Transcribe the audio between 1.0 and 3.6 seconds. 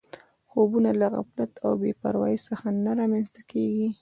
غفلت او بې پروایۍ څخه نه رامنځته